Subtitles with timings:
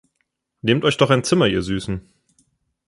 [0.63, 2.01] Nehmt euch doch ein Zimmer, ihr Süßen!